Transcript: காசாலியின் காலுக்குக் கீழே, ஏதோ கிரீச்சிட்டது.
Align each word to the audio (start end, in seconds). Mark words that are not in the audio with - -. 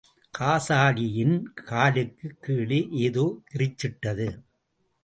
காசாலியின் 0.39 1.43
காலுக்குக் 1.65 2.41
கீழே, 2.41 2.87
ஏதோ 2.91 3.41
கிரீச்சிட்டது. 3.53 4.41